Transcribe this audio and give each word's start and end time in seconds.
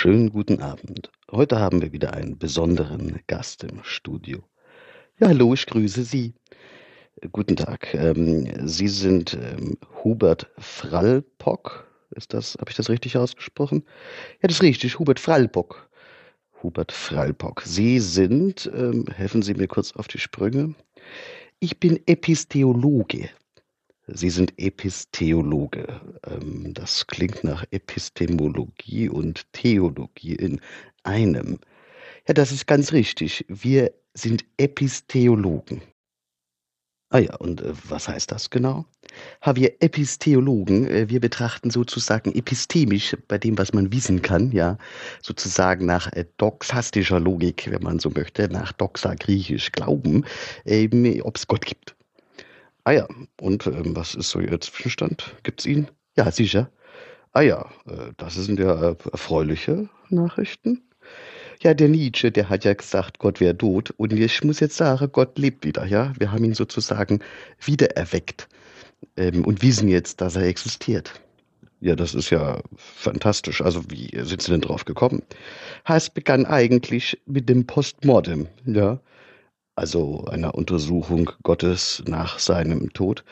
Schönen 0.00 0.30
guten 0.30 0.62
Abend. 0.62 1.10
Heute 1.28 1.58
haben 1.58 1.82
wir 1.82 1.90
wieder 1.90 2.14
einen 2.14 2.38
besonderen 2.38 3.18
Gast 3.26 3.64
im 3.64 3.82
Studio. 3.82 4.44
Ja, 5.18 5.26
hallo, 5.26 5.52
ich 5.54 5.66
grüße 5.66 6.04
Sie. 6.04 6.34
Äh, 7.20 7.28
Guten 7.32 7.56
Tag. 7.56 7.92
Ähm, 7.94 8.68
Sie 8.68 8.86
sind 8.86 9.34
ähm, 9.34 9.76
Hubert 10.04 10.52
Frallpock. 10.56 11.84
Ist 12.12 12.32
das, 12.32 12.56
habe 12.60 12.70
ich 12.70 12.76
das 12.76 12.88
richtig 12.88 13.16
ausgesprochen? 13.16 13.82
Ja, 14.40 14.46
das 14.46 14.58
ist 14.58 14.62
richtig, 14.62 15.00
Hubert 15.00 15.18
Frallpock. 15.18 15.90
Hubert 16.62 16.92
Frallpock. 16.92 17.62
Sie 17.62 17.98
sind, 17.98 18.70
ähm, 18.72 19.04
helfen 19.12 19.42
Sie 19.42 19.54
mir 19.54 19.66
kurz 19.66 19.90
auf 19.96 20.06
die 20.06 20.20
Sprünge. 20.20 20.76
Ich 21.58 21.80
bin 21.80 21.98
Episteologe. 22.06 23.30
Sie 24.08 24.30
sind 24.30 24.54
Episteologe. 24.58 26.00
Ähm, 26.26 26.72
das 26.74 27.06
klingt 27.06 27.44
nach 27.44 27.64
Epistemologie 27.70 29.08
und 29.08 29.52
Theologie 29.52 30.34
in 30.34 30.60
einem. 31.02 31.58
Ja, 32.26 32.34
das 32.34 32.52
ist 32.52 32.66
ganz 32.66 32.92
richtig. 32.92 33.44
Wir 33.48 33.92
sind 34.14 34.44
Episteologen. 34.56 35.82
Ah 37.10 37.18
ja, 37.18 37.36
und 37.36 37.60
äh, 37.62 37.72
was 37.88 38.08
heißt 38.08 38.32
das 38.32 38.50
genau? 38.50 38.84
Ha, 39.44 39.56
wir 39.56 39.82
Episteologen, 39.82 40.86
äh, 40.88 41.08
wir 41.08 41.20
betrachten 41.20 41.70
sozusagen 41.70 42.34
epistemisch 42.34 43.16
bei 43.28 43.38
dem, 43.38 43.56
was 43.58 43.72
man 43.72 43.92
wissen 43.92 44.22
kann, 44.22 44.52
ja, 44.52 44.76
sozusagen 45.22 45.86
nach 45.86 46.12
äh, 46.12 46.24
doxastischer 46.36 47.20
Logik, 47.20 47.70
wenn 47.70 47.82
man 47.82 47.98
so 47.98 48.10
möchte, 48.10 48.48
nach 48.48 48.72
Doxa 48.72 49.14
griechisch 49.14 49.72
Glauben, 49.72 50.24
ob 51.22 51.36
es 51.36 51.46
Gott 51.46 51.64
gibt. 51.64 51.97
Ah 52.84 52.92
ja, 52.92 53.06
und 53.40 53.66
ähm, 53.66 53.94
was 53.94 54.14
ist 54.14 54.30
so 54.30 54.40
Ihr 54.40 54.60
Zwischenstand? 54.60 55.36
Gibt's 55.42 55.66
ihn? 55.66 55.88
Ja, 56.16 56.30
sicher. 56.30 56.70
Ah 57.32 57.42
ja, 57.42 57.70
äh, 57.86 58.12
das 58.16 58.34
sind 58.34 58.58
ja 58.58 58.96
erfreuliche 59.12 59.88
Nachrichten. 60.08 60.82
Ja, 61.62 61.74
der 61.74 61.88
Nietzsche, 61.88 62.30
der 62.30 62.48
hat 62.48 62.64
ja 62.64 62.74
gesagt, 62.74 63.18
Gott 63.18 63.40
wäre 63.40 63.56
tot. 63.56 63.90
Und 63.96 64.12
ich 64.12 64.44
muss 64.44 64.60
jetzt 64.60 64.76
sagen, 64.76 65.10
Gott 65.12 65.38
lebt 65.38 65.64
wieder, 65.64 65.84
ja. 65.86 66.12
Wir 66.18 66.30
haben 66.32 66.44
ihn 66.44 66.54
sozusagen 66.54 67.20
wiedererweckt 67.60 68.48
ähm, 69.16 69.44
und 69.44 69.62
wissen 69.62 69.88
jetzt, 69.88 70.20
dass 70.20 70.36
er 70.36 70.44
existiert. 70.44 71.20
Ja, 71.80 71.94
das 71.94 72.14
ist 72.14 72.30
ja 72.30 72.60
fantastisch. 72.76 73.60
Also, 73.60 73.82
wie 73.88 74.10
sind 74.24 74.42
Sie 74.42 74.50
denn 74.50 74.60
drauf 74.60 74.84
gekommen? 74.84 75.22
Es 75.84 76.10
begann 76.10 76.46
eigentlich 76.46 77.20
mit 77.26 77.48
dem 77.48 77.66
Postmortem, 77.66 78.48
ja. 78.64 79.00
Also 79.78 80.24
einer 80.24 80.56
Untersuchung 80.56 81.30
Gottes 81.44 82.02
nach 82.04 82.40
seinem 82.40 82.92
Tod. 82.94 83.22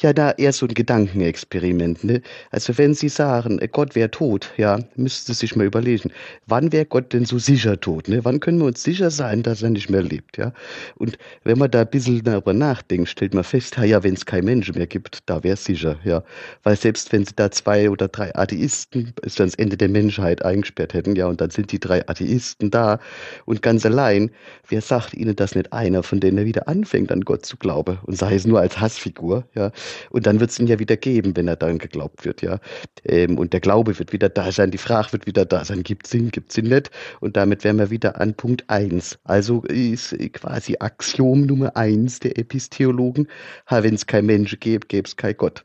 Ja, 0.00 0.12
da 0.12 0.30
eher 0.30 0.52
so 0.52 0.64
ein 0.66 0.74
Gedankenexperiment, 0.74 2.04
ne? 2.04 2.22
Also 2.52 2.78
wenn 2.78 2.94
Sie 2.94 3.08
sagen, 3.08 3.58
äh, 3.58 3.66
Gott 3.66 3.96
wäre 3.96 4.08
tot, 4.12 4.52
ja, 4.56 4.78
müssten 4.94 5.32
Sie 5.32 5.40
sich 5.40 5.56
mal 5.56 5.66
überlegen, 5.66 6.12
wann 6.46 6.70
wäre 6.70 6.84
Gott 6.86 7.12
denn 7.12 7.24
so 7.24 7.38
sicher 7.40 7.80
tot, 7.80 8.06
ne? 8.06 8.24
Wann 8.24 8.38
können 8.38 8.60
wir 8.60 8.66
uns 8.66 8.80
sicher 8.84 9.10
sein, 9.10 9.42
dass 9.42 9.60
er 9.60 9.70
nicht 9.70 9.90
mehr 9.90 10.02
lebt, 10.02 10.36
ja? 10.36 10.52
Und 10.94 11.18
wenn 11.42 11.58
man 11.58 11.72
da 11.72 11.80
ein 11.80 11.90
bisschen 11.90 12.22
darüber 12.22 12.52
nachdenkt, 12.52 13.08
stellt 13.08 13.34
man 13.34 13.42
fest, 13.42 13.76
ja, 13.76 14.04
wenn 14.04 14.14
es 14.14 14.24
kein 14.24 14.44
Mensch 14.44 14.72
mehr 14.72 14.86
gibt, 14.86 15.18
da 15.26 15.42
wäre 15.42 15.54
es 15.54 15.64
sicher, 15.64 15.96
ja. 16.04 16.22
Weil 16.62 16.76
selbst 16.76 17.12
wenn 17.12 17.24
Sie 17.24 17.34
da 17.34 17.50
zwei 17.50 17.90
oder 17.90 18.06
drei 18.06 18.32
Atheisten 18.36 19.12
bis 19.20 19.40
ans 19.40 19.56
Ende 19.56 19.76
der 19.76 19.88
Menschheit 19.88 20.44
eingesperrt 20.44 20.94
hätten, 20.94 21.16
ja, 21.16 21.26
und 21.26 21.40
dann 21.40 21.50
sind 21.50 21.72
die 21.72 21.80
drei 21.80 22.06
Atheisten 22.08 22.70
da 22.70 23.00
und 23.46 23.62
ganz 23.62 23.84
allein, 23.84 24.30
wer 24.68 24.80
sagt 24.80 25.14
Ihnen, 25.14 25.34
dass 25.34 25.56
nicht 25.56 25.72
einer 25.72 26.04
von 26.04 26.20
denen 26.20 26.44
wieder 26.44 26.68
anfängt, 26.68 27.10
an 27.10 27.22
Gott 27.22 27.44
zu 27.44 27.56
glauben 27.56 27.98
und 28.04 28.16
sei 28.16 28.36
es 28.36 28.46
nur 28.46 28.60
als 28.60 28.78
Hassfigur, 28.80 29.44
ja? 29.56 29.72
Und 30.10 30.26
dann 30.26 30.40
wird 30.40 30.50
es 30.50 30.58
ihn 30.58 30.66
ja 30.66 30.78
wieder 30.78 30.96
geben, 30.96 31.36
wenn 31.36 31.48
er 31.48 31.56
dann 31.56 31.78
geglaubt 31.78 32.24
wird, 32.24 32.42
ja. 32.42 32.58
Ähm, 33.04 33.38
und 33.38 33.52
der 33.52 33.60
Glaube 33.60 33.98
wird 33.98 34.12
wieder 34.12 34.28
da 34.28 34.52
sein, 34.52 34.70
die 34.70 34.78
Frage 34.78 35.12
wird 35.12 35.26
wieder 35.26 35.44
da 35.44 35.64
sein, 35.64 35.82
gibt 35.82 36.06
es 36.06 36.14
ihn, 36.14 36.30
gibt 36.30 36.50
es 36.50 36.58
ihn 36.58 36.68
nicht. 36.68 36.90
Und 37.20 37.36
damit 37.36 37.64
wären 37.64 37.78
wir 37.78 37.90
wieder 37.90 38.20
an 38.20 38.34
Punkt 38.34 38.68
eins. 38.68 39.18
Also 39.24 39.62
ist 39.62 40.16
quasi 40.32 40.76
Axiom 40.78 41.46
Nummer 41.46 41.76
eins 41.76 42.20
der 42.20 42.38
Episteologen, 42.38 43.28
wenn 43.68 43.94
es 43.94 44.06
kein 44.06 44.26
Mensch 44.26 44.58
gäbe, 44.60 44.86
gäbe 44.86 45.06
es 45.06 45.16
kein 45.16 45.36
Gott. 45.36 45.64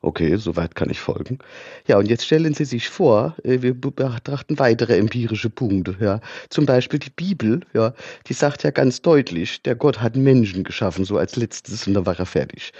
Okay, 0.00 0.36
soweit 0.36 0.74
kann 0.74 0.90
ich 0.90 1.00
folgen. 1.00 1.38
Ja, 1.86 1.98
und 1.98 2.08
jetzt 2.08 2.24
stellen 2.24 2.54
Sie 2.54 2.64
sich 2.64 2.88
vor, 2.88 3.34
äh, 3.42 3.62
wir 3.62 3.74
betrachten 3.74 4.58
weitere 4.58 4.96
empirische 4.96 5.50
Punkte. 5.50 5.96
Ja. 6.00 6.20
Zum 6.50 6.66
Beispiel 6.66 6.98
die 6.98 7.10
Bibel, 7.10 7.60
ja, 7.74 7.94
die 8.26 8.32
sagt 8.32 8.62
ja 8.62 8.70
ganz 8.70 9.02
deutlich, 9.02 9.62
der 9.62 9.74
Gott 9.74 10.00
hat 10.00 10.16
Menschen 10.16 10.64
geschaffen, 10.64 11.04
so 11.04 11.18
als 11.18 11.36
letztes, 11.36 11.86
und 11.86 11.94
dann 11.94 12.06
war 12.06 12.18
er 12.18 12.26
fertig. 12.26 12.72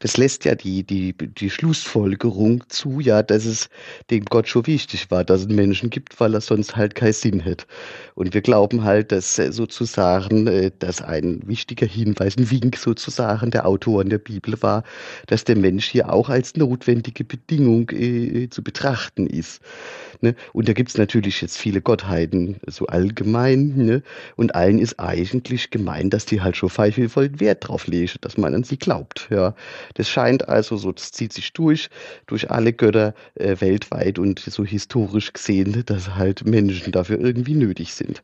Das 0.00 0.16
lässt 0.16 0.44
ja 0.44 0.54
die, 0.54 0.82
die, 0.82 1.12
die 1.12 1.50
Schlussfolgerung 1.50 2.64
zu, 2.68 3.00
ja, 3.00 3.22
dass 3.22 3.44
es 3.44 3.68
dem 4.10 4.24
Gott 4.24 4.48
schon 4.48 4.66
wichtig 4.66 5.10
war, 5.10 5.24
dass 5.24 5.42
es 5.42 5.48
Menschen 5.48 5.90
gibt, 5.90 6.18
weil 6.18 6.34
er 6.34 6.40
sonst 6.40 6.76
halt 6.76 6.94
keinen 6.94 7.12
Sinn 7.12 7.40
hätte. 7.40 7.66
Und 8.14 8.34
wir 8.34 8.42
glauben 8.42 8.84
halt, 8.84 9.12
dass 9.12 9.38
äh, 9.38 9.52
sozusagen, 9.52 10.46
äh, 10.46 10.70
dass 10.78 11.02
ein 11.02 11.40
wichtiger 11.46 11.86
Hinweis, 11.86 12.36
ein 12.36 12.50
Wink 12.50 12.76
sozusagen 12.76 13.50
der 13.50 13.66
Autoren 13.66 14.08
der 14.08 14.18
Bibel 14.18 14.60
war, 14.62 14.82
dass 15.26 15.44
der 15.44 15.56
Mensch 15.56 15.86
hier 15.86 16.12
auch 16.12 16.28
als 16.34 16.56
notwendige 16.56 17.24
Bedingung 17.24 17.88
äh, 17.90 18.48
zu 18.50 18.62
betrachten 18.62 19.28
ist. 19.28 19.62
Ne? 20.20 20.34
Und 20.52 20.68
da 20.68 20.72
gibt's 20.72 20.98
natürlich 20.98 21.40
jetzt 21.40 21.56
viele 21.56 21.80
Gottheiten, 21.80 22.56
so 22.66 22.86
allgemein, 22.86 23.76
ne? 23.76 24.02
und 24.34 24.54
allen 24.54 24.80
ist 24.80 24.98
eigentlich 24.98 25.70
gemein, 25.70 26.10
dass 26.10 26.26
die 26.26 26.40
halt 26.40 26.56
schon 26.56 26.70
viel 26.70 27.10
Wert 27.40 27.68
drauf 27.68 27.86
legen, 27.86 28.18
dass 28.20 28.36
man 28.36 28.54
an 28.54 28.64
sie 28.64 28.76
glaubt. 28.76 29.28
Ja. 29.30 29.54
Das 29.94 30.08
scheint 30.08 30.48
also 30.48 30.76
so, 30.76 30.90
das 30.90 31.12
zieht 31.12 31.32
sich 31.32 31.52
durch, 31.52 31.88
durch 32.26 32.50
alle 32.50 32.72
Götter 32.72 33.14
äh, 33.36 33.56
weltweit 33.60 34.18
und 34.18 34.40
so 34.40 34.64
historisch 34.64 35.32
gesehen, 35.32 35.84
dass 35.86 36.16
halt 36.16 36.44
Menschen 36.44 36.90
dafür 36.90 37.20
irgendwie 37.20 37.54
nötig 37.54 37.94
sind. 37.94 38.22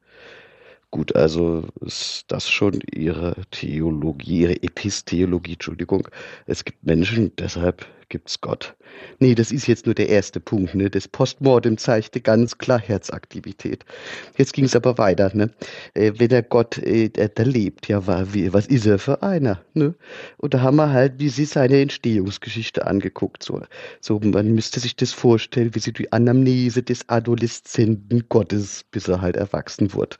Gut, 0.90 1.14
also 1.14 1.68
ist 1.82 2.24
das 2.26 2.50
schon 2.50 2.80
Ihre 2.92 3.36
Theologie, 3.52 4.40
Ihre 4.40 4.62
Epistheologie, 4.62 5.52
Entschuldigung. 5.52 6.08
Es 6.46 6.64
gibt 6.64 6.84
Menschen, 6.84 7.30
deshalb 7.38 7.86
gibt's 8.10 8.42
Gott. 8.42 8.76
Nee, 9.18 9.34
das 9.34 9.52
ist 9.52 9.66
jetzt 9.66 9.86
nur 9.86 9.94
der 9.94 10.10
erste 10.10 10.40
Punkt. 10.40 10.74
Ne? 10.74 10.90
Das 10.90 11.08
Postmortem 11.08 11.78
zeigte 11.78 12.20
ganz 12.20 12.58
klar 12.58 12.78
Herzaktivität. 12.78 13.86
Jetzt 14.36 14.52
ging's 14.52 14.76
aber 14.76 14.98
weiter. 14.98 15.30
Ne? 15.32 15.50
Äh, 15.94 16.12
wenn 16.16 16.28
der 16.28 16.42
Gott, 16.42 16.76
äh, 16.78 17.08
der, 17.08 17.46
lebt, 17.46 17.88
ja, 17.88 18.06
war, 18.06 18.34
wie, 18.34 18.52
was 18.52 18.66
ist 18.66 18.86
er 18.86 18.98
für 18.98 19.22
einer? 19.22 19.62
Ne? 19.72 19.94
Und 20.36 20.52
da 20.52 20.60
haben 20.60 20.76
wir 20.76 20.90
halt, 20.90 21.14
wie 21.18 21.30
sie 21.30 21.46
seine 21.46 21.80
Entstehungsgeschichte 21.80 22.86
angeguckt. 22.86 23.42
So, 23.42 23.62
so 24.00 24.20
man 24.20 24.52
müsste 24.54 24.80
sich 24.80 24.96
das 24.96 25.12
vorstellen, 25.12 25.74
wie 25.74 25.80
sie 25.80 25.92
die 25.92 26.12
Anamnese 26.12 26.82
des 26.82 27.08
Adoleszenten 27.08 28.24
Gottes, 28.28 28.84
bis 28.90 29.08
er 29.08 29.22
halt 29.22 29.36
erwachsen 29.36 29.94
wurde. 29.94 30.16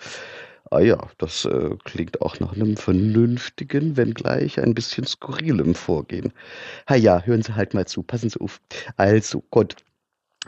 Ah 0.73 0.79
ja, 0.79 0.99
das 1.19 1.47
äh, 1.47 1.71
klingt 1.83 2.21
auch 2.23 2.39
nach 2.39 2.53
einem 2.53 2.77
vernünftigen, 2.77 3.97
wenngleich 3.97 4.61
ein 4.61 4.73
bisschen 4.73 5.05
skurrilem 5.05 5.75
Vorgehen. 5.75 6.33
Ha 6.89 6.95
ja, 6.95 7.23
hören 7.25 7.43
Sie 7.43 7.57
halt 7.57 7.75
mal 7.75 7.80
zu, 7.87 8.03
passen 8.03 8.31
Sie 8.31 8.41
auf. 8.41 8.61
Also, 8.97 9.43
Gott 9.51 9.77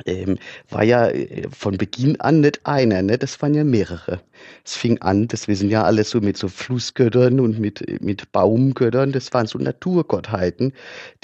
ähm, 0.06 0.38
war 0.70 0.84
ja 0.84 1.08
äh, 1.08 1.48
von 1.50 1.76
Beginn 1.76 2.20
an 2.20 2.40
nicht 2.40 2.66
einer, 2.66 3.02
ne? 3.02 3.18
Das 3.18 3.40
waren 3.42 3.54
ja 3.54 3.64
mehrere. 3.64 4.20
Es 4.64 4.74
fing 4.74 5.00
an, 5.02 5.28
das 5.28 5.48
wissen 5.48 5.68
ja 5.68 5.84
alle 5.84 6.04
so 6.04 6.20
mit 6.20 6.36
so 6.36 6.48
Flussgöttern 6.48 7.40
und 7.40 7.58
mit, 7.58 8.00
mit 8.02 8.32
Baumgöttern, 8.32 9.12
das 9.12 9.32
waren 9.32 9.46
so 9.46 9.58
Naturgottheiten, 9.58 10.72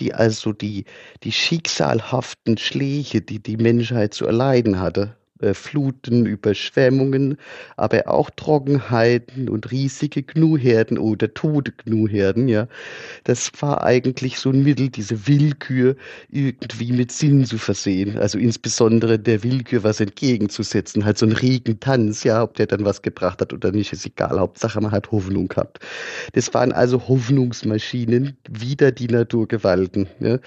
die 0.01 0.15
also 0.15 0.53
die, 0.53 0.85
die 1.23 1.33
schicksalhaften 1.33 2.59
Schläge, 2.59 3.23
die 3.23 3.43
die 3.43 3.57
Menschheit 3.57 4.15
zu 4.15 4.27
erleiden 4.27 4.81
hatte, 4.81 5.03
äh, 5.03 5.18
Fluten, 5.53 6.27
Überschwemmungen, 6.27 7.37
aber 7.77 8.09
auch 8.09 8.31
Trockenheiten 8.31 9.49
und 9.49 9.71
riesige 9.71 10.23
Gnuherden 10.23 10.99
oder 10.99 11.33
tote 11.33 11.73
Gnuherden, 11.73 12.49
ja. 12.49 12.67
Das 13.25 13.51
war 13.61 13.85
eigentlich 13.85 14.39
so 14.39 14.51
ein 14.51 14.65
Mittel, 14.65 14.89
diese 14.89 15.27
Willkür 15.27 15.97
irgendwie 16.31 16.93
mit 16.93 17.13
Sinn 17.13 17.45
zu 17.45 17.59
versehen. 17.59 18.19
Also 18.19 18.39
insbesondere 18.39 19.19
der 19.19 19.43
Willkür 19.43 19.85
was 19.85 20.01
entgegenzusetzen. 20.01 21.05
Halt 21.05 21.19
so 21.19 21.27
ein 21.27 21.33
Regentanz, 21.33 22.25
ja, 22.25 22.43
ob 22.43 22.55
der 22.55 22.67
dann 22.67 22.85
was 22.85 23.03
gebracht 23.03 23.41
hat 23.41 23.53
oder 23.53 23.71
nicht, 23.71 23.93
ist 23.93 24.07
egal. 24.07 24.39
Hauptsache 24.39 24.81
man 24.81 24.91
hat 24.91 25.11
Hoffnung 25.11 25.49
gehabt. 25.49 25.81
Das 26.33 26.53
waren 26.55 26.73
also 26.73 27.09
Hoffnungsmaschinen, 27.09 28.37
wieder 28.51 28.93
die 28.93 29.07
Naturgewalten. 29.07 30.09
Ja. 30.21 30.39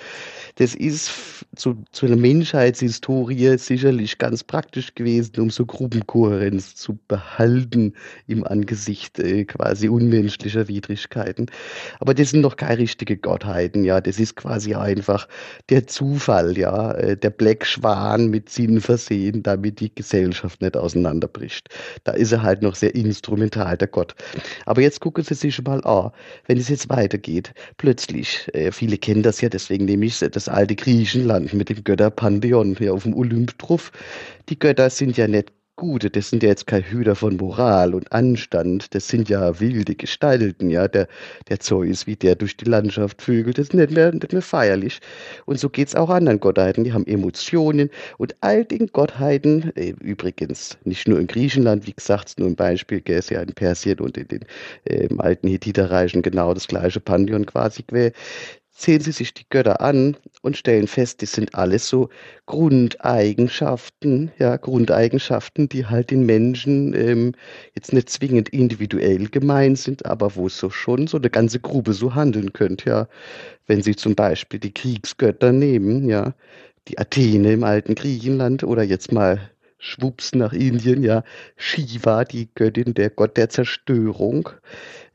Das 0.56 0.76
ist 0.76 1.12
zu, 1.56 1.83
zu 1.92 2.06
einer 2.06 2.15
Menschheitshistorie 2.15 3.57
sicherlich 3.57 4.18
ganz 4.18 4.44
praktisch 4.44 4.95
gewesen, 4.95 5.33
um 5.39 5.50
so 5.50 5.65
Gruppenkohärenz 5.65 6.75
zu 6.75 6.98
behalten 7.07 7.94
im 8.27 8.45
Angesicht 8.45 9.19
äh, 9.19 9.44
quasi 9.44 9.89
unmenschlicher 9.89 10.68
Widrigkeiten. 10.69 11.48
Aber 12.00 12.13
das 12.13 12.30
sind 12.30 12.42
noch 12.42 12.56
keine 12.56 12.77
richtige 12.80 13.18
Gottheiten, 13.18 13.83
ja. 13.83 14.00
Das 14.00 14.18
ist 14.19 14.38
quasi 14.38 14.75
einfach 14.75 15.27
der 15.69 15.88
Zufall, 15.88 16.57
ja. 16.57 16.94
Äh, 16.94 17.18
der 17.18 17.31
Black 17.31 17.65
Schwan 17.65 18.30
mit 18.30 18.50
Sinn 18.50 18.80
versehen, 18.80 19.44
damit 19.44 19.81
die 19.81 19.94
Gesellschaft 19.94 20.62
nicht 20.62 20.77
auseinanderbricht. 20.77 21.68
Da 22.06 22.13
ist 22.13 22.31
er 22.31 22.44
halt 22.44 22.62
noch 22.62 22.75
sehr 22.75 22.95
instrumental, 22.95 23.77
der 23.77 23.89
Gott. 23.89 24.15
Aber 24.65 24.81
jetzt 24.81 25.01
gucken 25.01 25.25
Sie 25.25 25.33
sich 25.33 25.62
mal 25.63 25.83
an, 25.83 26.12
wenn 26.48 26.57
es 26.57 26.69
jetzt 26.69 26.88
weitergeht, 26.88 27.53
plötzlich, 27.75 28.48
äh, 28.53 28.71
viele 28.71 28.98
kennen 28.98 29.21
das 29.21 29.42
ja, 29.42 29.50
deswegen 29.50 29.83
nehme 29.83 30.06
ich 30.06 30.19
das 30.19 30.48
alte 30.48 30.75
Griechenland 30.75 31.41
mit 31.54 31.70
dem 31.70 31.84
Götterpantheon 31.84 32.76
hier 32.78 32.94
auf 32.94 33.04
dem 33.04 33.14
Olymp 33.14 33.58
drauf. 33.58 33.92
Die 34.50 34.58
Götter 34.60 34.72
Götter 34.82 34.90
sind 34.90 35.18
ja 35.18 35.28
nicht 35.28 35.52
Gute, 35.76 36.10
das 36.10 36.30
sind 36.30 36.44
ja 36.44 36.50
jetzt 36.50 36.68
kein 36.68 36.84
Hüter 36.84 37.16
von 37.16 37.38
Moral 37.38 37.94
und 37.94 38.12
Anstand, 38.12 38.94
das 38.94 39.08
sind 39.08 39.30
ja 39.30 39.60
wilde 39.60 39.96
Gestalten, 39.96 40.70
ja, 40.70 40.88
der, 40.88 41.08
der 41.50 41.60
Zeus, 41.60 42.06
wie 42.08 42.16
der 42.16 42.36
durch 42.36 42.56
die 42.56 42.66
Landschaft 42.66 43.22
vögelt, 43.22 43.58
das 43.58 43.70
ist 43.70 43.74
nicht 43.74 43.92
mehr, 43.92 44.12
nicht 44.12 44.32
mehr 44.32 44.42
feierlich. 44.42 45.00
Und 45.46 45.60
so 45.60 45.70
geht's 45.70 45.96
auch 45.96 46.10
anderen 46.10 46.40
Gottheiten, 46.40 46.84
die 46.84 46.94
haben 46.94 47.08
Emotionen 47.08 47.90
und 48.18 48.36
all 48.42 48.64
den 48.64 48.88
Gottheiten, 48.88 49.76
äh, 49.76 49.94
übrigens 50.02 50.78
nicht 50.84 51.08
nur 51.08 51.20
in 51.20 51.28
Griechenland, 51.28 51.88
wie 51.88 51.94
gesagt, 51.94 52.40
nur 52.40 52.48
ein 52.48 52.56
Beispiel, 52.56 53.02
gell, 53.02 53.20
ist 53.20 53.32
ja 53.32 53.42
in 53.42 53.54
Persien 53.54 54.00
und 54.00 54.18
in 54.18 54.28
den 54.28 54.46
äh, 54.86 55.10
alten 55.18 55.48
Hethiterreichen 55.48 56.22
genau 56.22 56.54
das 56.54 56.68
gleiche 56.68 57.00
Pantheon 57.00 57.46
quasi, 57.46 57.84
sehen 58.72 59.02
Sie 59.02 59.12
sich 59.12 59.34
die 59.34 59.46
Götter 59.50 59.82
an 59.82 60.18
und 60.42 60.58
stellen 60.58 60.88
fest, 60.88 61.22
die 61.22 61.26
sind 61.26 61.56
alles 61.56 61.88
so 61.88 62.10
Grundeigenschaften, 62.46 64.32
ja, 64.40 64.58
Grundeigenschaften, 64.58 65.70
die 65.70 65.86
halt 65.86 66.12
den 66.12 66.26
Menschen 66.26 66.94
ähm, 66.94 67.34
jetzt 67.76 67.94
nicht 67.94 68.10
zwingend 68.10 68.50
individuell 68.50 69.30
gemein 69.30 69.76
sind, 69.76 70.06
aber 70.06 70.36
wo 70.36 70.50
so 70.50 70.70
schon 70.70 71.08
so 71.08 71.18
eine 71.18 71.30
ganze 71.30 71.60
Gruppe 71.60 71.94
so 71.94 72.16
handeln 72.16 72.54
könnte, 72.54 72.90
ja. 72.90 73.08
Wenn 73.68 73.84
Sie 73.84 73.96
zum 73.96 74.16
Beispiel 74.16 74.60
die 74.60 74.74
Kriegsgötter 74.74 75.52
nehmen, 75.52 76.10
ja, 76.10 76.34
die 76.88 76.98
Athene 76.98 77.54
im 77.54 77.64
alten 77.64 77.96
Griechenland 77.96 78.64
oder 78.64 78.84
jetzt 78.84 79.12
mal 79.12 79.52
schwupps 79.81 80.33
nach 80.36 80.54
Indien, 80.54 81.04
ja, 81.04 81.24
Shiva, 81.57 82.24
die 82.24 82.48
Göttin, 82.54 82.94
der 82.94 83.10
Gott 83.10 83.36
der 83.36 83.50
Zerstörung, 83.50 84.50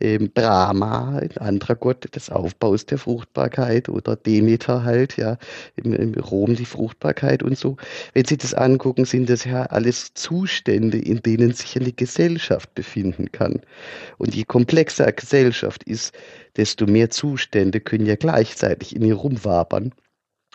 ähm, 0.01 0.31
Brahma, 0.35 1.17
ein 1.19 1.37
anderer 1.39 1.77
Gott 1.77 2.15
des 2.15 2.31
Aufbaus 2.31 2.85
der 2.85 2.99
Fruchtbarkeit 2.99 3.89
oder 3.89 4.17
Demeter 4.17 4.85
halt, 4.85 5.17
ja, 5.17 5.39
im, 5.77 5.95
im 5.95 6.15
Rom 6.15 6.57
die 6.57 6.65
Fruchtbarkeit 6.65 7.43
und 7.43 7.57
so. 7.57 7.77
Wenn 8.13 8.25
Sie 8.25 8.37
das 8.37 8.55
angucken, 8.55 9.05
sind 9.05 9.31
das 9.31 9.45
ja 9.45 9.63
alles 9.67 10.13
Zustände, 10.15 10.99
in 10.99 11.23
denen 11.23 11.53
sich 11.53 11.77
eine 11.77 11.93
Gesellschaft 11.93 12.75
befinden 12.75 13.31
kann. 13.31 13.61
Und 14.19 14.35
je 14.35 14.45
komplexer 14.45 15.05
eine 15.05 15.15
Gesellschaft 15.15 15.85
ist, 15.85 16.13
desto 16.57 16.87
mehr 16.87 17.11
Zustände 17.11 17.81
können 17.81 18.07
ja 18.07 18.17
gleichzeitig 18.17 18.97
in 18.97 19.03
ihr 19.03 19.15
rumwabern. 19.15 19.93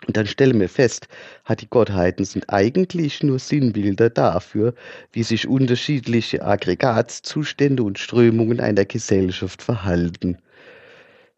Und 0.06 0.16
dann 0.16 0.26
stellen 0.26 0.58
wir 0.60 0.68
fest, 0.68 1.08
hat 1.44 1.60
die 1.60 1.68
Gottheiten 1.68 2.24
sind 2.24 2.48
eigentlich 2.50 3.22
nur 3.22 3.38
Sinnbilder 3.38 4.10
dafür, 4.10 4.74
wie 5.12 5.22
sich 5.22 5.46
unterschiedliche 5.48 6.44
Aggregatzustände 6.44 7.82
und 7.82 7.98
Strömungen 7.98 8.60
einer 8.60 8.84
Gesellschaft 8.84 9.62
verhalten. 9.62 10.38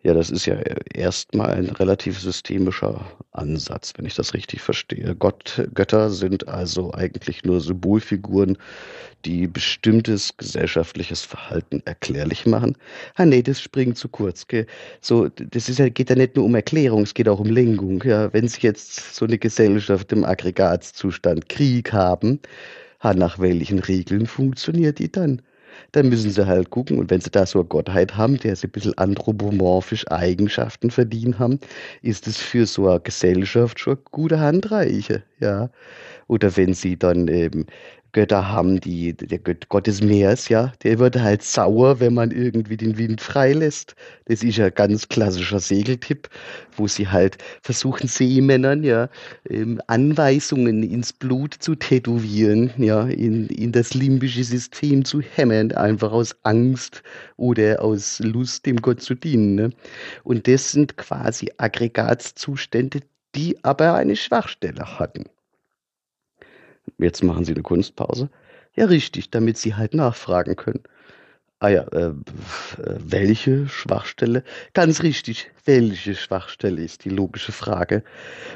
Ja, 0.07 0.13
das 0.13 0.31
ist 0.31 0.45
ja 0.45 0.57
erstmal 0.93 1.53
ein 1.53 1.71
relativ 1.71 2.19
systemischer 2.21 3.07
Ansatz, 3.33 3.95
wenn 3.97 4.05
ich 4.05 4.15
das 4.15 4.35
richtig 4.35 4.61
verstehe. 4.61 5.17
Gott, 5.17 5.67
Götter 5.73 6.11
sind 6.11 6.47
also 6.47 6.93
eigentlich 6.93 7.43
nur 7.45 7.63
Symbolfiguren, 7.63 8.59
die 9.25 9.47
bestimmtes 9.47 10.37
gesellschaftliches 10.37 11.23
Verhalten 11.23 11.81
erklärlich 11.87 12.45
machen. 12.45 12.77
Ah 13.15 13.25
nee, 13.25 13.43
das 13.43 13.63
springt 13.63 13.97
zu 13.97 14.09
kurz. 14.11 14.47
So, 15.01 15.31
das 15.31 15.71
ist 15.71 15.79
ja, 15.79 15.89
geht 15.89 16.11
ja 16.11 16.17
nicht 16.17 16.37
nur 16.37 16.45
um 16.45 16.55
Erklärung, 16.55 17.05
es 17.05 17.15
geht 17.15 17.29
auch 17.29 17.41
um 17.41 17.49
Lenkung. 17.49 18.03
Ja, 18.05 18.31
wenn 18.35 18.47
Sie 18.47 18.61
jetzt 18.61 19.15
so 19.17 19.25
eine 19.25 19.39
Gesellschaft 19.39 20.13
im 20.13 20.25
Aggregatzustand 20.25 21.49
Krieg 21.49 21.95
haben, 21.95 22.41
nach 23.03 23.39
welchen 23.39 23.79
Regeln 23.79 24.27
funktioniert 24.27 24.99
die 24.99 25.11
dann? 25.11 25.41
Dann 25.93 26.09
müssen 26.09 26.31
sie 26.31 26.47
halt 26.47 26.71
gucken. 26.71 26.99
Und 26.99 27.11
wenn 27.11 27.21
sie 27.21 27.31
da 27.31 27.47
so 27.47 27.61
eine 27.61 27.69
Gottheit 27.69 28.17
haben, 28.17 28.39
der 28.39 28.57
sie 28.57 28.67
ein 28.69 28.71
bisschen 28.71 28.97
anthropomorphisch 28.99 30.07
Eigenschaften 30.09 30.91
verdient 30.91 31.39
haben, 31.39 31.59
ist 32.03 32.27
es 32.27 32.39
für 32.39 32.67
so 32.67 32.89
eine 32.89 33.01
Gesellschaft 33.01 33.81
schon 33.81 33.95
eine 33.95 34.03
gute 34.11 34.41
Handreiche, 34.41 35.23
ja. 35.41 35.71
Oder 36.29 36.57
wenn 36.57 36.75
sie 36.75 36.97
dann 36.99 37.29
eben 37.29 37.67
Götter 38.15 38.49
haben, 38.49 38.81
die, 38.81 39.13
der 39.13 39.41
Gott 39.69 39.87
des 39.87 40.01
Meeres, 40.01 40.49
ja, 40.49 40.73
der 40.85 40.99
wird 40.99 41.21
halt 41.21 41.43
sauer, 41.43 42.01
wenn 42.01 42.15
man 42.15 42.31
irgendwie 42.31 42.77
den 42.77 42.97
Wind 42.97 43.21
freilässt. 43.21 43.97
Das 44.27 44.43
ist 44.43 44.57
ja 44.57 44.71
ganz 44.71 45.09
klassischer 45.09 45.61
Segeltipp, 45.61 46.31
wo 46.77 46.87
sie 46.87 47.09
halt 47.09 47.37
versuchen, 47.61 48.09
Seemännern, 48.09 48.85
ja, 48.85 49.11
ähm, 49.51 49.81
Anweisungen 49.89 50.83
ins 50.85 51.13
Blut 51.13 51.55
zu 51.55 51.75
tätowieren, 51.75 52.71
ja, 52.79 53.03
in, 53.03 53.49
in 53.49 53.73
das 53.73 53.93
limbische 53.95 54.45
System 54.45 55.05
zu 55.05 55.21
hämmern, 55.21 55.73
einfach 55.73 56.13
aus 56.13 56.37
Angst 56.45 57.03
oder 57.37 57.83
aus 57.83 58.21
Lust, 58.21 58.65
dem 58.65 58.77
Gott 58.77 59.03
zu 59.03 59.15
dienen. 59.15 59.57
Ne? 59.57 59.71
Und 60.23 60.47
das 60.47 60.71
sind 60.71 60.97
quasi 60.97 61.51
Aggregatzustände, 61.59 63.01
die 63.35 63.63
aber 63.65 63.95
eine 63.95 64.15
Schwachstelle 64.15 64.99
hatten. 65.01 65.25
Jetzt 66.99 67.23
machen 67.23 67.45
Sie 67.45 67.53
eine 67.53 67.63
Kunstpause. 67.63 68.31
Ja, 68.75 68.87
richtig, 68.87 69.31
damit 69.31 69.59
Sie 69.59 69.75
halt 69.75 69.95
nachfragen 69.95 70.57
können. 70.57 70.83
Ah 71.61 71.69
ja, 71.69 71.83
äh, 71.93 72.13
welche 72.77 73.69
Schwachstelle? 73.69 74.43
Ganz 74.75 75.03
richtig, 75.03 75.51
welche 75.65 76.15
Schwachstelle 76.15 76.83
ist 76.83 77.05
die 77.05 77.11
logische 77.11 77.53
Frage. 77.53 78.03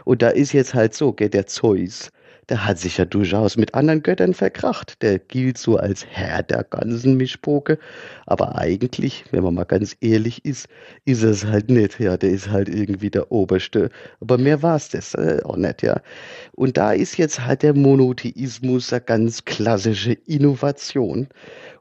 Und 0.04 0.22
da 0.22 0.28
ist 0.28 0.52
jetzt 0.52 0.74
halt 0.74 0.94
so, 0.94 1.12
gell, 1.12 1.30
der 1.30 1.46
Zeus, 1.46 2.10
der 2.48 2.64
hat 2.64 2.78
sich 2.78 2.96
ja 2.96 3.04
durchaus 3.04 3.56
mit 3.56 3.74
anderen 3.74 4.02
Göttern 4.02 4.32
verkracht. 4.32 5.02
Der 5.02 5.18
gilt 5.18 5.58
so 5.58 5.76
als 5.76 6.06
Herr 6.06 6.42
der 6.42 6.64
ganzen 6.64 7.16
Mischpoke. 7.16 7.78
Aber 8.26 8.56
eigentlich, 8.56 9.24
wenn 9.30 9.42
man 9.42 9.54
mal 9.54 9.64
ganz 9.64 9.96
ehrlich 10.00 10.44
ist, 10.44 10.68
ist 11.04 11.22
es 11.22 11.44
halt 11.44 11.68
nicht. 11.70 12.00
Ja, 12.00 12.16
der 12.16 12.30
ist 12.30 12.50
halt 12.50 12.68
irgendwie 12.68 13.10
der 13.10 13.30
Oberste. 13.30 13.90
Aber 14.20 14.38
mehr 14.38 14.62
war 14.62 14.76
es 14.76 14.88
das 14.88 15.14
äh, 15.14 15.40
auch 15.44 15.56
nicht, 15.56 15.82
ja. 15.82 16.00
Und 16.52 16.76
da 16.76 16.92
ist 16.92 17.18
jetzt 17.18 17.44
halt 17.44 17.62
der 17.62 17.74
Monotheismus 17.74 18.92
eine 18.92 19.02
ganz 19.02 19.44
klassische 19.44 20.12
Innovation. 20.12 21.28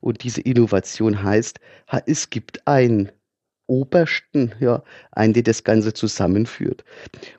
Und 0.01 0.23
diese 0.23 0.41
Innovation 0.41 1.23
heißt, 1.23 1.59
es 2.05 2.29
gibt 2.29 2.67
ein 2.67 3.09
Obersten, 3.67 4.53
ja, 4.59 4.83
einen, 5.11 5.33
der 5.33 5.43
das 5.43 5.63
Ganze 5.63 5.93
zusammenführt. 5.93 6.83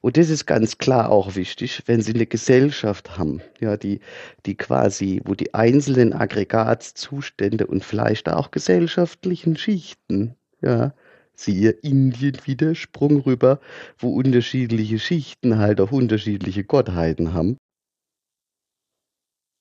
Und 0.00 0.16
das 0.16 0.30
ist 0.30 0.46
ganz 0.46 0.78
klar 0.78 1.10
auch 1.10 1.34
wichtig, 1.34 1.82
wenn 1.86 2.02
Sie 2.02 2.14
eine 2.14 2.26
Gesellschaft 2.26 3.18
haben, 3.18 3.40
ja, 3.60 3.76
die, 3.76 4.00
die 4.46 4.56
quasi, 4.56 5.20
wo 5.24 5.34
die 5.34 5.54
einzelnen 5.54 6.12
Aggregatzustände 6.12 7.66
und 7.66 7.84
vielleicht 7.84 8.28
auch 8.28 8.50
gesellschaftlichen 8.50 9.56
Schichten, 9.56 10.34
ja, 10.60 10.94
siehe 11.34 11.70
Indien 11.70 12.36
wieder, 12.44 12.74
Sprung 12.74 13.20
rüber, 13.20 13.60
wo 13.98 14.10
unterschiedliche 14.14 14.98
Schichten 14.98 15.58
halt 15.58 15.80
auch 15.80 15.92
unterschiedliche 15.92 16.64
Gottheiten 16.64 17.32
haben. 17.32 17.56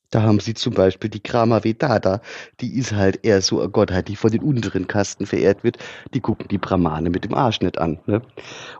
Da 0.09 0.21
haben 0.21 0.39
sie 0.39 0.53
zum 0.53 0.73
Beispiel 0.73 1.09
die 1.09 1.19
Krama 1.19 1.65
Vedada, 1.65 2.21
die 2.61 2.77
ist 2.77 2.93
halt 2.93 3.25
eher 3.25 3.41
so 3.41 3.59
eine 3.59 3.69
Gottheit, 3.69 4.07
die 4.07 4.15
von 4.15 4.31
den 4.31 4.41
unteren 4.41 4.87
Kasten 4.87 5.25
verehrt 5.25 5.65
wird. 5.65 5.77
Die 6.13 6.21
gucken 6.21 6.47
die 6.47 6.57
Brahmane 6.57 7.09
mit 7.09 7.25
dem 7.25 7.33
Arsch 7.33 7.59
nicht 7.59 7.77
an. 7.77 7.99
Ne? 8.05 8.21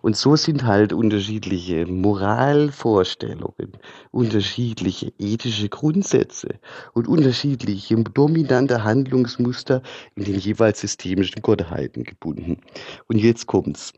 Und 0.01 0.15
so 0.15 0.38
sind 0.38 0.63
halt 0.63 0.93
unterschiedliche 0.93 1.86
Moralvorstellungen, 1.86 3.74
unterschiedliche 4.12 5.12
ethische 5.19 5.67
Grundsätze 5.67 6.60
und 6.93 7.10
unterschiedliche 7.10 7.98
dominante 7.98 8.86
Handlungsmuster 8.86 9.81
in 10.15 10.24
den 10.24 10.36
jeweils 10.39 10.79
systemischen 10.79 11.41
Gottheiten 11.41 12.03
gebunden. 12.03 12.62
Und 13.07 13.17
jetzt 13.17 13.48
kommt's. 13.48 13.91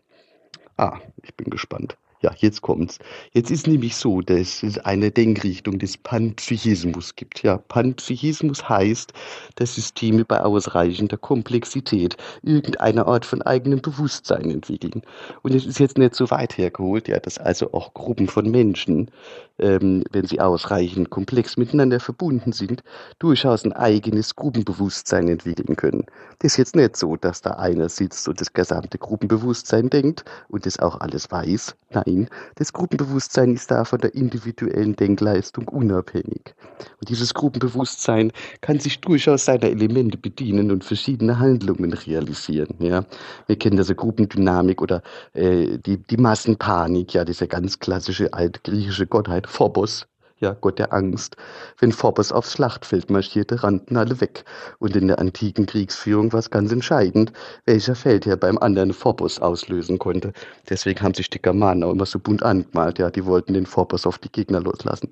Ah, 0.77 0.98
ich 1.21 1.36
bin 1.36 1.51
gespannt. 1.51 1.95
Ja, 2.21 2.33
jetzt 2.38 2.61
kommt's. 2.61 2.99
Jetzt 3.31 3.49
ist 3.49 3.65
nämlich 3.65 3.95
so, 3.95 4.19
dass 4.19 4.61
es 4.61 4.77
eine 4.77 5.09
Denkrichtung 5.09 5.79
des 5.79 5.95
Panpsychismus 5.97 7.15
gibt. 7.15 7.43
Ja, 7.43 7.57
Panpsychismus 7.57 8.67
heißt, 8.67 9.13
dass 9.55 9.75
Systeme 9.75 10.25
bei 10.25 10.41
ausreichender 10.41 11.15
Komplexität 11.15 12.17
irgendeine 12.41 13.07
Art 13.07 13.25
von 13.25 13.41
eigenem 13.41 13.81
Bewusstsein 13.81 14.51
entwickeln. 14.51 15.01
Und 15.43 15.55
es 15.55 15.65
ist 15.65 15.79
jetzt 15.79 15.97
nicht 15.97 16.13
so 16.13 16.29
weit 16.29 16.57
hergeholt, 16.57 17.07
ja, 17.07 17.19
dass 17.19 17.38
also 17.38 17.71
auch 17.71 17.93
Gruppen 17.93 18.27
von 18.27 18.51
Menschen, 18.51 19.11
ähm, 19.57 20.03
wenn 20.11 20.25
sie 20.25 20.41
ausreichend 20.41 21.09
komplex 21.09 21.55
miteinander 21.55 22.01
verbunden 22.01 22.51
sind, 22.51 22.83
durchaus 23.19 23.63
ein 23.63 23.71
eigenes 23.71 24.35
Gruppenbewusstsein 24.35 25.29
entwickeln 25.29 25.77
können. 25.77 26.05
Das 26.39 26.53
ist 26.53 26.57
jetzt 26.57 26.75
nicht 26.75 26.97
so, 26.97 27.15
dass 27.15 27.41
da 27.41 27.51
einer 27.51 27.88
sitzt 27.88 28.27
und 28.27 28.41
das 28.41 28.51
gesamte 28.51 28.97
Gruppenbewusstsein 28.97 29.89
denkt 29.89 30.25
und 30.49 30.65
das 30.65 30.79
auch 30.79 30.99
alles 30.99 31.31
weiß. 31.31 31.75
Nein, 31.91 32.09
Nein, 32.10 32.28
das 32.56 32.74
Gruppenbewusstsein 32.74 33.54
ist 33.54 33.72
da 33.72 33.86
von 33.86 34.00
der 34.00 34.16
individuellen 34.16 34.96
Denkleistung 34.96 35.68
unabhängig. 35.68 36.56
Und 37.00 37.10
dieses 37.10 37.34
Gruppenbewusstsein 37.34 38.32
kann 38.62 38.80
sich 38.80 39.00
durchaus 39.00 39.46
seiner 39.46 39.66
Elemente 39.66 40.18
bedienen 40.18 40.72
und 40.72 40.84
verschiedene 40.84 41.39
Handlungen 41.39 41.94
realisieren. 41.94 42.75
Ja, 42.80 43.06
wir 43.48 43.58
kennen 43.58 43.78
das 43.78 43.96
Gruppendynamik 43.96 44.82
oder 44.82 45.01
äh, 45.34 45.78
die, 45.78 45.98
die 45.98 46.18
Massenpanik, 46.18 47.13
ja, 47.13 47.25
diese 47.25 47.48
ganz 47.48 47.80
klassische 47.80 48.34
altgriechische 48.34 49.08
Gottheit 49.08 49.48
Phobos, 49.48 50.08
ja, 50.39 50.55
Gott 50.60 50.79
der 50.79 50.93
Angst. 50.93 51.36
Wenn 51.79 51.91
Phobos 51.91 52.31
aufs 52.31 52.53
Schlachtfeld 52.53 53.10
marschierte, 53.10 53.63
rannten 53.63 53.98
alle 53.98 54.19
weg. 54.22 54.46
Und 54.79 54.96
in 54.96 55.08
der 55.08 55.19
antiken 55.19 55.65
Kriegsführung 55.65 56.31
war 56.34 56.39
es 56.39 56.50
ganz 56.50 56.72
entscheidend, 56.72 57.34
welcher 57.65 57.96
Feldherr 57.96 58.38
beim 58.38 58.58
anderen 58.58 58.93
Phobos 58.93 59.39
auslösen 59.39 60.00
konnte. 60.00 60.34
Deswegen 60.69 61.01
haben 61.01 61.13
sich 61.13 61.29
die 61.29 61.41
Germanen 61.41 61.84
auch 61.84 61.91
immer 61.91 62.05
so 62.05 62.19
bunt 62.19 62.43
angemalt, 62.43 63.00
ja, 63.00 63.10
die 63.10 63.25
wollten 63.25 63.53
den 63.53 63.65
Phobos 63.65 64.08
auf 64.08 64.17
die 64.17 64.31
Gegner 64.31 64.62
loslassen. 64.62 65.10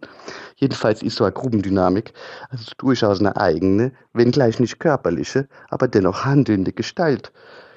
Jedenfalls 0.55 1.03
ist 1.03 1.17
so 1.17 1.24
eine 1.24 1.34
Gruppendynamik 1.34 2.13
also 2.50 2.72
durchaus 2.77 3.19
eine 3.19 3.36
eigene, 3.38 3.91
wenngleich 4.13 4.60
nicht 4.60 4.79
körperliche, 4.79 5.48
aber 5.69 5.88
dennoch 5.88 6.25
handelnde 6.25 6.74
Gestalt. 6.74 7.31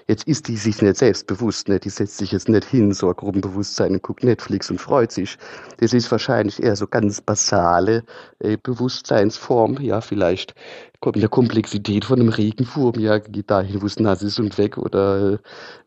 Jetzt 0.08 0.26
ist 0.26 0.48
die 0.48 0.56
sich 0.56 0.82
nicht 0.82 0.96
selbstbewusst, 0.96 1.68
ne? 1.68 1.78
die 1.78 1.90
setzt 1.90 2.18
sich 2.18 2.32
jetzt 2.32 2.48
nicht 2.48 2.64
hin, 2.64 2.92
so 2.92 3.08
ein 3.08 3.16
Gruppenbewusstsein 3.16 3.92
und 3.92 4.02
guckt 4.02 4.24
Netflix 4.24 4.70
und 4.70 4.80
freut 4.80 5.12
sich. 5.12 5.38
Das 5.78 5.92
ist 5.92 6.10
wahrscheinlich 6.10 6.62
eher 6.62 6.76
so 6.76 6.86
ganz 6.86 7.20
basale 7.20 8.04
äh, 8.40 8.56
Bewusstseinsform, 8.56 9.78
ja, 9.80 10.00
vielleicht 10.00 10.54
kommt 11.00 11.16
in 11.16 11.20
der 11.20 11.30
Komplexität 11.30 12.04
von 12.04 12.20
einem 12.20 12.28
Regenwurm, 12.28 12.98
ja, 12.98 13.18
geht 13.18 13.50
dahin, 13.50 13.80
wo 13.82 13.86
es 13.86 13.98
nass 13.98 14.22
ist 14.22 14.38
und 14.38 14.58
weg, 14.58 14.78
oder 14.78 15.34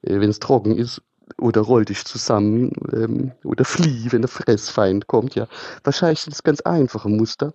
äh, 0.01 0.19
wenn 0.19 0.29
es 0.29 0.39
trocken 0.39 0.77
ist, 0.77 1.01
oder 1.37 1.61
roll 1.61 1.85
dich 1.85 2.05
zusammen, 2.05 2.71
ähm, 2.93 3.31
oder 3.43 3.65
flieh, 3.65 4.11
wenn 4.11 4.21
der 4.21 4.29
Fressfeind 4.29 5.07
kommt, 5.07 5.35
ja. 5.35 5.47
Wahrscheinlich 5.83 6.21
sind 6.21 6.33
es 6.33 6.43
ganz 6.43 6.61
einfache 6.61 7.09
Muster. 7.09 7.53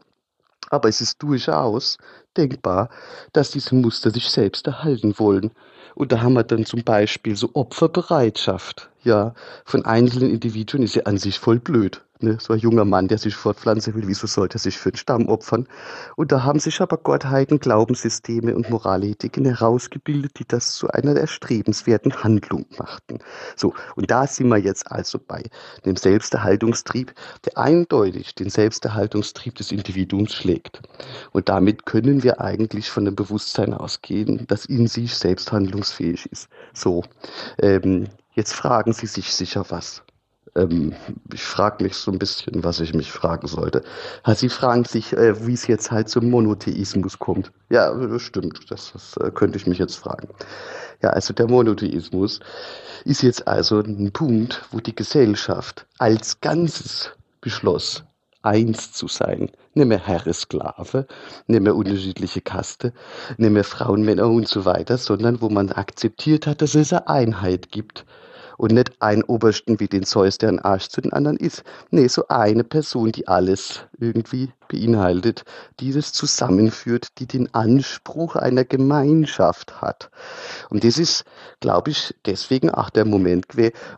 Aber 0.71 0.89
es 0.89 1.01
ist 1.01 1.23
durchaus 1.23 1.97
denkbar, 2.37 2.91
dass 3.33 3.51
diese 3.51 3.75
Muster 3.75 4.11
sich 4.11 4.29
selbst 4.29 4.67
erhalten 4.67 5.19
wollen. 5.19 5.53
Und 5.95 6.13
da 6.13 6.21
haben 6.21 6.35
wir 6.35 6.45
dann 6.45 6.65
zum 6.65 6.85
Beispiel 6.85 7.37
so 7.37 7.51
Opferbereitschaft, 7.55 8.91
ja, 9.03 9.35
von 9.65 9.85
einzelnen 9.85 10.31
Individuen 10.31 10.83
ist 10.83 10.95
ja 10.95 11.05
an 11.05 11.19
sich 11.19 11.39
voll 11.39 11.59
blöd. 11.59 12.03
Ne? 12.21 12.37
So 12.41 12.53
ein 12.53 12.59
junger 12.59 12.85
Mann, 12.85 13.07
der 13.07 13.19
sich 13.19 13.37
fortpflanzen 13.37 13.95
will, 13.95 14.09
wieso 14.09 14.27
sollte 14.27 14.57
er 14.57 14.61
sich 14.61 14.77
für 14.77 14.91
den 14.91 14.97
Stamm 14.97 15.29
opfern? 15.29 15.69
Und 16.17 16.33
da 16.33 16.43
haben 16.43 16.59
sich 16.59 16.81
aber 16.81 16.97
Gottheiten, 16.97 17.61
Glaubenssysteme 17.61 18.57
und 18.57 18.71
Moralethiken 18.71 19.45
herausgebildet, 19.45 20.33
die 20.39 20.47
das 20.47 20.73
zu 20.73 20.89
einer 20.89 21.15
erstrebenswerten 21.15 22.25
Handlung 22.25 22.67
machten. 22.77 23.21
So, 23.55 23.73
und 23.95 24.11
da 24.11 24.27
sind 24.27 24.49
wir 24.49 24.59
jetzt 24.59 24.91
also 24.91 25.19
bei 25.25 25.45
dem 25.85 25.97
Selbsterhaltungstrieb, 25.97 27.15
der 27.45 27.57
eindeutig 27.57 28.35
den 28.35 28.51
Selbsterhaltungstrieb 28.51 29.55
des 29.55 29.71
Individuums 29.71 30.35
schlägt. 30.35 30.83
Und 31.31 31.49
damit 31.49 31.87
können 31.87 32.18
wir 32.23 32.41
eigentlich 32.41 32.91
von 32.91 33.05
dem 33.05 33.17
Bewusstsein 33.17 33.75
ausgehen, 33.75 34.47
das 34.47 34.65
in 34.67 34.87
sich 34.87 35.15
selbst 35.15 35.53
handlungsfähig 35.53 36.27
ist. 36.31 36.49
So, 36.73 37.05
ähm, 37.61 38.09
jetzt 38.35 38.55
fragen 38.55 38.93
Sie 38.93 39.07
sich 39.07 39.33
sicher 39.33 39.65
was. 39.69 40.03
Ähm, 40.57 40.95
ich 41.33 41.43
frage 41.43 41.85
mich 41.85 41.95
so 41.95 42.11
ein 42.11 42.19
bisschen, 42.19 42.65
was 42.65 42.81
ich 42.81 42.95
mich 42.95 43.13
fragen 43.13 43.47
sollte. 43.47 43.83
Sie 44.35 44.49
fragen 44.49 44.85
sich, 44.85 45.13
äh, 45.13 45.47
wie 45.47 45.55
es 45.55 45.67
jetzt 45.67 45.91
halt 45.91 46.09
zum 46.09 46.31
Monotheismus 46.31 47.19
kommt. 47.19 47.53
Ja, 47.71 47.95
das 47.95 48.23
stimmt, 48.23 48.71
das, 48.71 48.93
das 48.93 49.17
äh, 49.19 49.31
könnte 49.31 49.59
ich 49.59 49.67
mich 49.67 49.79
jetzt 49.79 49.97
fragen. 49.97 50.29
Ja, 51.03 51.11
also 51.11 51.33
der 51.33 51.49
Monotheismus 51.49 52.41
ist 53.05 53.23
jetzt 53.23 53.47
also 53.47 53.81
ein 53.81 54.13
Punkt, 54.13 54.65
wo 54.73 54.81
die 54.81 54.95
Gesellschaft 54.95 55.87
als 55.99 56.41
Ganzes 56.41 57.13
beschloss, 57.41 58.05
eins 58.43 58.93
zu 58.93 59.09
sein. 59.09 59.51
Nicht 59.75 59.87
mehr 59.87 60.07
Herr, 60.07 60.33
Sklave, 60.33 61.07
nicht 61.47 61.63
mehr 61.63 61.75
unterschiedliche 61.75 62.41
Kaste, 62.41 62.93
nicht 63.37 63.51
mehr 63.51 63.65
Frauen, 63.65 64.03
Männer 64.03 64.29
und 64.29 64.49
so 64.49 64.65
weiter, 64.65 64.99
sondern 64.99 65.41
wo 65.41 65.49
man 65.49 65.71
akzeptiert 65.71 66.47
hat, 66.47 66.63
dass 66.63 66.75
es 66.75 66.93
eine 66.93 67.09
Einheit 67.09 67.71
gibt 67.71 68.05
und 68.59 68.73
nicht 68.73 69.01
einen 69.01 69.23
Obersten 69.23 69.81
wie 69.81 69.89
den 69.89 70.05
Zeus, 70.05 70.37
der 70.37 70.51
ein 70.51 70.59
Arsch 70.59 70.89
zu 70.89 71.01
den 71.01 71.15
anderen 71.15 71.39
ist. 71.39 71.65
Nee, 71.91 72.09
so 72.09 72.29
eine 72.29 72.65
Person, 72.65 73.13
die 73.13 73.27
alles 73.27 73.87
irgendwie 73.99 74.53
beinhaltet, 74.69 75.45
die 75.81 75.93
das 75.93 76.13
zusammenführt, 76.13 77.09
die 77.19 77.27
den 77.27 77.55
Anspruch 77.55 78.37
einer 78.37 78.65
Gemeinschaft 78.65 79.81
hat. 79.81 80.11
Und 80.69 80.85
das 80.85 80.99
ist, 80.99 81.25
glaube 81.61 81.93
ich, 81.93 82.15
deswegen 82.27 82.71
auch 82.71 82.91
der 82.91 83.07
Moment, 83.07 83.47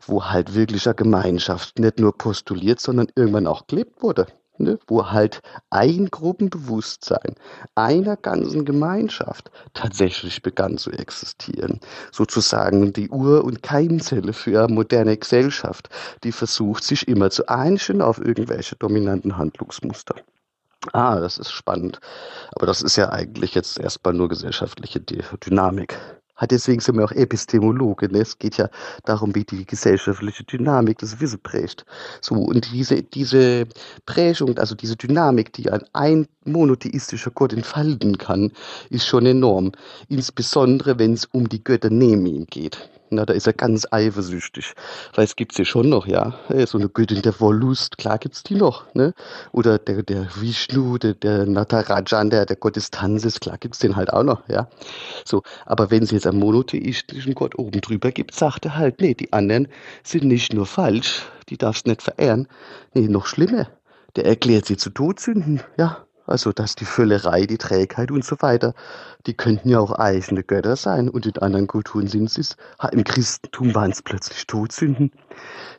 wo 0.06 0.26
halt 0.26 0.54
wirklich 0.54 0.86
eine 0.86 0.94
Gemeinschaft 0.94 1.80
nicht 1.80 1.98
nur 1.98 2.16
postuliert, 2.16 2.80
sondern 2.80 3.08
irgendwann 3.16 3.48
auch 3.48 3.66
gelebt 3.66 4.02
wurde 4.02 4.28
ne, 4.60 4.78
wo 4.86 5.10
halt 5.10 5.40
ein 5.70 6.10
Gruppenbewusstsein 6.10 7.34
einer 7.74 8.16
ganzen 8.16 8.64
Gemeinschaft 8.64 9.50
tatsächlich 9.74 10.42
begann 10.42 10.78
zu 10.78 10.90
existieren. 10.90 11.80
Sozusagen 12.12 12.92
die 12.92 13.10
Ur- 13.10 13.44
und 13.44 13.62
Keimzelle 13.62 14.32
für 14.32 14.68
moderne 14.68 15.16
Gesellschaft, 15.16 15.88
die 16.24 16.32
versucht, 16.32 16.84
sich 16.84 17.08
immer 17.08 17.30
zu 17.30 17.48
einigen 17.48 18.02
auf 18.02 18.18
irgendwelche 18.18 18.76
dominanten 18.76 19.36
Handlungsmuster. 19.36 20.16
Ah, 20.92 21.20
das 21.20 21.38
ist 21.38 21.52
spannend. 21.52 22.00
Aber 22.54 22.66
das 22.66 22.82
ist 22.82 22.96
ja 22.96 23.10
eigentlich 23.10 23.54
jetzt 23.54 23.78
erstmal 23.78 24.14
nur 24.14 24.28
gesellschaftliche 24.28 25.00
Dynamik 25.00 25.98
hat 26.40 26.50
deswegen 26.50 26.80
sind 26.80 26.96
wir 26.96 27.04
auch 27.04 27.12
Epistemologe. 27.12 28.10
Ne? 28.10 28.20
Es 28.20 28.38
geht 28.38 28.56
ja 28.56 28.70
darum, 29.04 29.34
wie 29.34 29.44
die 29.44 29.66
gesellschaftliche 29.66 30.42
Dynamik 30.44 30.98
das 30.98 31.20
Wissen 31.20 31.40
prägt. 31.40 31.84
So, 32.22 32.34
und 32.34 32.72
diese, 32.72 33.02
diese 33.02 33.66
Prägung, 34.06 34.58
also 34.58 34.74
diese 34.74 34.96
Dynamik, 34.96 35.52
die 35.52 35.70
ein, 35.70 35.82
ein 35.92 36.26
monotheistischer 36.46 37.30
Gott 37.30 37.52
entfalten 37.52 38.16
kann, 38.16 38.52
ist 38.88 39.06
schon 39.06 39.26
enorm. 39.26 39.72
Insbesondere, 40.08 40.98
wenn 40.98 41.12
es 41.12 41.26
um 41.26 41.46
die 41.48 41.62
Götter 41.62 41.90
neben 41.90 42.24
ihm 42.24 42.46
geht. 42.46 42.88
Na, 43.10 43.26
da 43.26 43.32
ist 43.34 43.46
er 43.46 43.52
ganz 43.52 43.86
eifersüchtig. 43.90 44.74
Weil 45.14 45.24
es 45.24 45.34
gibt's 45.34 45.58
ja 45.58 45.64
schon 45.64 45.88
noch, 45.88 46.06
ja. 46.06 46.34
So 46.66 46.78
eine 46.78 46.88
Göttin 46.88 47.22
der 47.22 47.38
Wollust, 47.40 47.98
klar 47.98 48.18
gibt's 48.18 48.44
die 48.44 48.54
noch, 48.54 48.94
ne? 48.94 49.14
Oder 49.50 49.78
der, 49.78 50.04
der 50.04 50.28
Vishnu, 50.36 50.96
der, 50.96 51.14
der 51.14 51.46
Natarajan, 51.46 52.30
der, 52.30 52.46
der 52.46 52.56
Gott 52.56 52.76
des 52.76 52.90
Tanzes, 52.90 53.40
klar 53.40 53.58
gibt's 53.58 53.80
den 53.80 53.96
halt 53.96 54.12
auch 54.12 54.22
noch, 54.22 54.48
ja. 54.48 54.68
So. 55.24 55.42
Aber 55.66 55.90
wenn 55.90 56.04
es 56.04 56.12
jetzt 56.12 56.26
einen 56.26 56.38
monotheistischen 56.38 57.34
Gott 57.34 57.58
oben 57.58 57.80
drüber 57.80 58.12
gibt, 58.12 58.34
sagt 58.34 58.64
er 58.66 58.76
halt, 58.76 59.00
nee, 59.00 59.14
die 59.14 59.32
anderen 59.32 59.68
sind 60.04 60.24
nicht 60.24 60.52
nur 60.52 60.66
falsch, 60.66 61.26
die 61.48 61.58
darfst 61.58 61.86
nicht 61.86 62.02
verehren. 62.02 62.46
Nee, 62.94 63.08
noch 63.08 63.26
schlimmer. 63.26 63.68
Der 64.16 64.26
erklärt 64.26 64.66
sie 64.66 64.76
zu 64.76 64.90
Todsünden, 64.90 65.62
ja. 65.76 66.04
Also, 66.26 66.52
dass 66.52 66.74
die 66.74 66.84
Völlerei, 66.84 67.46
die 67.46 67.58
Trägheit 67.58 68.10
und 68.10 68.24
so 68.24 68.36
weiter, 68.40 68.74
die 69.26 69.34
könnten 69.34 69.68
ja 69.68 69.80
auch 69.80 69.92
eigene 69.92 70.42
Götter 70.42 70.76
sein 70.76 71.08
und 71.08 71.26
in 71.26 71.36
anderen 71.38 71.66
Kulturen 71.66 72.06
sind 72.06 72.36
es, 72.38 72.56
im 72.92 73.04
Christentum 73.04 73.74
waren 73.74 73.90
es 73.90 74.02
plötzlich 74.02 74.46
Todsünden. 74.46 75.12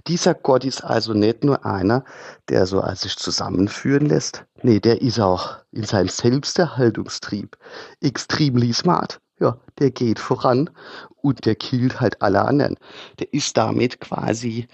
Dieser 0.07 0.33
Gott 0.33 0.65
ist 0.65 0.83
also 0.83 1.13
nicht 1.13 1.43
nur 1.43 1.65
einer, 1.65 2.03
der 2.49 2.65
so 2.65 2.81
als 2.81 3.01
sich 3.01 3.15
zusammenführen 3.17 4.07
lässt. 4.07 4.45
Nee, 4.61 4.79
der 4.79 5.01
ist 5.01 5.19
auch 5.19 5.57
in 5.71 5.83
seinem 5.83 6.09
Selbsterhaltungstrieb 6.09 7.57
extrem 8.01 8.73
smart. 8.73 9.21
Ja, 9.39 9.57
der 9.79 9.89
geht 9.89 10.19
voran 10.19 10.69
und 11.21 11.45
der 11.45 11.55
killt 11.55 11.99
halt 11.99 12.21
alle 12.21 12.43
anderen. 12.43 12.77
Der 13.19 13.33
ist 13.33 13.57
damit 13.57 13.99
quasi 13.99 14.67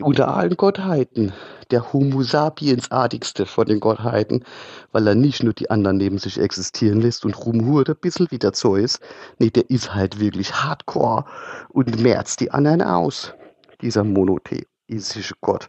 unter 0.00 0.34
allen 0.34 0.56
Gottheiten 0.56 1.32
der 1.70 1.92
Homo 1.92 2.22
sapiens-artigste 2.22 3.46
von 3.46 3.66
den 3.66 3.80
Gottheiten, 3.80 4.44
weil 4.92 5.06
er 5.06 5.14
nicht 5.14 5.42
nur 5.42 5.54
die 5.54 5.70
anderen 5.70 5.96
neben 5.96 6.18
sich 6.18 6.38
existieren 6.38 7.00
lässt 7.00 7.24
und 7.24 7.38
rumhurt 7.46 7.88
ein 7.88 7.96
bisschen 7.96 8.28
wie 8.30 8.38
der 8.38 8.52
Zeus. 8.52 9.00
Nee, 9.38 9.50
der 9.50 9.70
ist 9.70 9.94
halt 9.94 10.20
wirklich 10.20 10.54
hardcore 10.54 11.24
und 11.70 12.00
merzt 12.00 12.40
die 12.40 12.50
anderen 12.50 12.82
aus. 12.82 13.32
Dieser 13.80 14.04
monotheistische 14.04 15.34
Gott. 15.40 15.68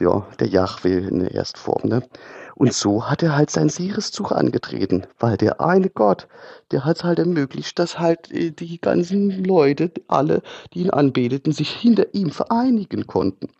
Ja, 0.00 0.26
der 0.40 0.48
Yahweh 0.48 1.06
in 1.08 1.20
der 1.20 1.32
Erstform, 1.32 1.88
ne? 1.88 2.02
Und 2.58 2.72
so 2.72 3.04
hat 3.04 3.22
er 3.22 3.36
halt 3.36 3.50
seinen 3.50 3.68
Siegeszug 3.68 4.32
angetreten, 4.32 5.06
weil 5.18 5.36
der 5.36 5.60
eine 5.60 5.90
Gott, 5.90 6.26
der 6.70 6.86
hat 6.86 7.04
halt 7.04 7.18
ermöglicht, 7.18 7.78
dass 7.78 7.98
halt 7.98 8.32
äh, 8.32 8.50
die 8.50 8.80
ganzen 8.80 9.44
Leute, 9.44 9.92
alle, 10.08 10.40
die 10.72 10.80
ihn 10.80 10.90
anbeteten, 10.90 11.52
sich 11.52 11.68
hinter 11.68 12.14
ihm 12.14 12.30
vereinigen 12.30 13.06
konnten. 13.06 13.50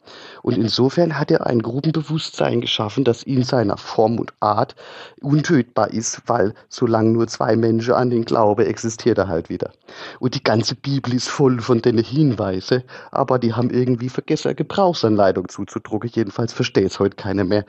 Und 0.41 0.57
insofern 0.57 1.19
hat 1.19 1.31
er 1.31 1.47
ein 1.47 1.61
Gruppenbewusstsein 1.61 2.63
geschaffen, 2.63 3.05
das 3.05 3.23
in 3.23 3.43
seiner 3.43 3.77
Form 3.77 4.19
und 4.19 4.33
Art 4.41 4.75
untötbar 5.21 5.91
ist, 5.91 6.23
weil 6.27 6.55
solange 6.71 7.11
nur 7.11 7.29
zwei 7.29 7.55
Menschen 7.55 7.93
an 7.93 8.09
den 8.09 8.25
Glaube 8.25 8.65
existiert 8.65 9.19
er 9.19 9.29
halt 9.29 9.51
wieder. 9.51 9.73
Und 10.21 10.35
die 10.35 10.43
ganze 10.43 10.75
Bibel 10.75 11.13
ist 11.13 11.29
voll 11.29 11.61
von 11.61 11.83
den 11.83 11.99
Hinweise, 11.99 12.83
aber 13.11 13.39
die 13.39 13.53
haben 13.53 13.69
irgendwie 13.69 14.09
vergessen, 14.09 14.57
Gebrauchsanleitung 14.57 15.51
zuzudrucken. 15.51 16.11
Jedenfalls 16.15 16.55
versteht 16.55 16.87
es 16.87 16.99
heute 16.99 17.17
keiner 17.17 17.45
mehr. 17.45 17.67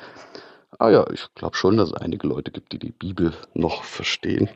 Ah 0.80 0.90
ja, 0.90 1.10
ich 1.12 1.26
glaube 1.34 1.56
schon, 1.56 1.78
dass 1.78 1.90
es 1.90 1.96
einige 1.96 2.28
Leute 2.28 2.52
gibt, 2.52 2.74
die 2.74 2.78
die 2.78 2.92
Bibel 2.92 3.34
noch 3.54 3.84
verstehen. 3.84 4.50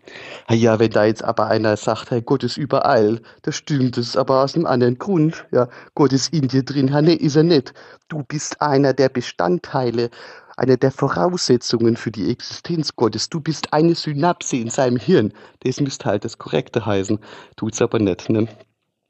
Ah 0.46 0.54
ja, 0.54 0.78
wenn 0.78 0.92
da 0.92 1.06
jetzt 1.06 1.24
aber 1.24 1.48
einer 1.48 1.78
sagt, 1.78 2.12
hey, 2.12 2.22
Gott 2.22 2.44
ist 2.44 2.58
überall, 2.58 3.22
das 3.44 3.56
stimmt 3.56 3.98
es 3.98 4.18
aber 4.18 4.44
aus 4.44 4.54
einem 4.54 4.66
anderen 4.66 4.98
Grund. 4.98 5.46
Ja, 5.52 5.70
Gott 5.96 6.12
ist 6.12 6.34
in 6.34 6.50
dir 6.50 6.64
drin. 6.64 6.90
Ja, 6.90 7.02
nee, 7.02 7.14
ist 7.14 7.38
er 7.38 7.44
nicht. 7.44 7.74
Du 8.10 8.24
bist 8.24 8.62
einer 8.62 8.94
der 8.94 9.08
Bestandteile, 9.08 10.10
einer 10.58 10.76
der 10.76 10.92
Voraussetzungen 10.92 11.96
für 11.96 12.12
die 12.12 12.30
Existenz 12.30 12.96
Gottes. 12.96 13.30
Du 13.30 13.40
bist 13.40 13.74
eine 13.74 13.96
Synapse 13.96 14.58
in 14.58 14.70
seinem 14.70 14.98
Hirn. 14.98 15.34
Das 15.62 15.80
müsste 15.80 16.06
halt 16.06 16.26
das 16.26 16.38
Korrekte 16.38 16.86
heißen. 16.86 17.20
Tut's 17.56 17.82
aber 17.82 18.00
nicht, 18.00 18.30
ne? 18.30 18.48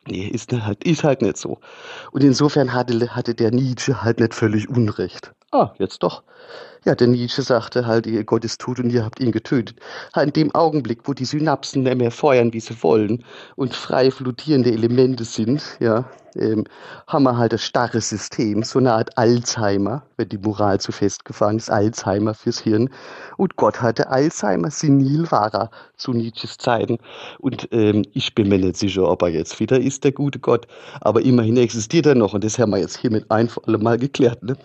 Nee, 0.07 0.27
ist 0.27 0.51
ne 0.51 0.65
halt 0.65 0.83
ist 0.83 1.03
halt 1.03 1.21
nicht 1.21 1.37
so. 1.37 1.59
Und 2.11 2.23
insofern 2.23 2.73
hatte 2.73 3.15
hatte 3.15 3.35
der 3.35 3.51
Nietzsche 3.51 4.03
halt 4.03 4.19
nicht 4.19 4.33
völlig 4.33 4.67
Unrecht. 4.67 5.33
Ah, 5.51 5.73
jetzt 5.77 6.01
doch. 6.01 6.23
Ja, 6.85 6.95
der 6.95 7.07
Nietzsche 7.07 7.43
sagte 7.43 7.85
halt, 7.85 8.07
ihr 8.07 8.23
Gott 8.23 8.43
ist 8.43 8.59
tot 8.59 8.79
und 8.79 8.89
ihr 8.89 9.05
habt 9.05 9.19
ihn 9.19 9.31
getötet. 9.31 9.79
Halt 10.13 10.27
in 10.29 10.33
dem 10.33 10.55
Augenblick, 10.55 11.01
wo 11.03 11.13
die 11.13 11.25
Synapsen 11.25 11.83
nicht 11.83 11.97
mehr 11.97 12.09
feuern, 12.09 12.53
wie 12.53 12.59
sie 12.59 12.81
wollen 12.81 13.23
und 13.55 13.75
frei 13.75 14.09
flutierende 14.09 14.71
Elemente 14.71 15.23
sind, 15.23 15.61
ja, 15.79 16.09
ähm, 16.35 16.65
haben 17.07 17.23
wir 17.23 17.37
halt 17.37 17.53
ein 17.53 17.59
starres 17.59 18.09
System, 18.09 18.63
so 18.63 18.79
eine 18.79 18.93
Art 18.93 19.17
Alzheimer, 19.17 20.03
wenn 20.17 20.29
die 20.29 20.37
Moral 20.37 20.79
zu 20.79 20.91
festgefahren 20.91 21.57
ist, 21.57 21.69
Alzheimer 21.69 22.33
fürs 22.33 22.59
Hirn. 22.59 22.89
Und 23.37 23.55
Gott 23.55 23.81
hatte 23.81 24.09
Alzheimer, 24.09 24.71
senil 24.71 25.29
war 25.31 25.53
er 25.53 25.71
zu 25.97 26.13
Nietzsches 26.13 26.57
Zeiten. 26.57 26.97
Und 27.39 27.67
ähm, 27.71 28.03
ich 28.13 28.35
bin 28.35 28.49
mir 28.49 28.59
nicht 28.59 28.77
sicher, 28.77 29.07
ob 29.07 29.21
er 29.21 29.29
jetzt 29.29 29.59
wieder 29.59 29.79
ist, 29.79 30.03
der 30.03 30.11
gute 30.11 30.39
Gott. 30.39 30.67
Aber 31.01 31.21
immerhin 31.21 31.57
existiert 31.57 32.05
er 32.05 32.15
noch 32.15 32.33
und 32.33 32.43
das 32.43 32.59
haben 32.59 32.71
wir 32.71 32.79
jetzt 32.79 32.97
hiermit 32.97 33.29
ein 33.29 33.49
für 33.49 33.65
alle 33.67 33.77
Mal 33.77 33.97
geklärt. 33.97 34.43
Ne? 34.43 34.57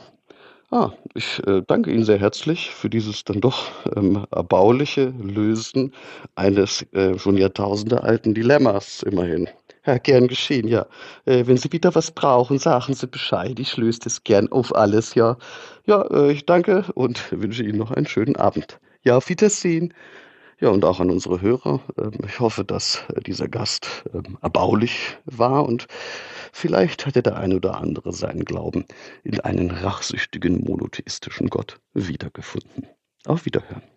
Ah, 0.71 0.91
ich 1.15 1.41
äh, 1.47 1.63
danke 1.65 1.93
Ihnen 1.93 2.05
sehr 2.05 2.19
herzlich 2.19 2.71
für 2.71 2.91
dieses 2.91 3.23
dann 3.23 3.41
doch 3.41 3.71
ähm, 3.95 4.27
erbauliche 4.33 5.15
Lösen 5.23 5.95
eines 6.35 6.83
äh, 6.93 7.17
schon 7.19 7.37
Jahrtausende 7.37 8.03
alten 8.03 8.35
Dilemmas 8.35 9.05
immerhin. 9.05 9.49
Ja, 9.87 9.99
gern 9.99 10.27
geschehen, 10.27 10.67
ja. 10.67 10.87
Äh, 11.27 11.47
wenn 11.47 11.57
Sie 11.57 11.71
wieder 11.71 11.95
was 11.95 12.11
brauchen, 12.11 12.59
sagen 12.59 12.95
Sie 12.95 13.07
Bescheid. 13.07 13.59
Ich 13.61 13.77
löse 13.77 14.01
das 14.01 14.25
gern 14.25 14.51
auf 14.51 14.75
alles, 14.75 15.15
ja. 15.15 15.37
Ja, 15.87 16.03
äh, 16.11 16.33
ich 16.33 16.45
danke 16.45 16.85
und 16.95 17.31
wünsche 17.41 17.63
Ihnen 17.63 17.79
noch 17.79 17.93
einen 17.93 18.07
schönen 18.07 18.37
Abend. 18.37 18.81
Ja, 19.05 19.17
auf 19.17 19.29
Wiedersehen. 19.29 19.95
Ja, 20.59 20.71
und 20.71 20.85
auch 20.85 21.01
an 21.01 21.11
unsere 21.11 21.41
Hörer. 21.41 21.81
Ähm, 21.99 22.19
ich 22.27 22.41
hoffe, 22.41 22.65
dass 22.65 23.05
äh, 23.15 23.21
dieser 23.21 23.47
Gast 23.47 24.05
ähm, 24.13 24.39
erbaulich 24.43 25.19
war 25.25 25.65
und 25.67 25.87
vielleicht 26.53 27.07
hatte 27.07 27.23
der 27.23 27.37
eine 27.37 27.57
oder 27.57 27.77
andere 27.77 28.13
seinen 28.13 28.45
Glauben 28.45 28.87
in 29.23 29.39
einen 29.41 29.71
rachsüchtigen 29.71 30.65
monotheistischen 30.65 31.49
Gott 31.49 31.79
wiedergefunden. 31.95 32.89
Auf 33.27 33.45
Wiederhören. 33.45 33.96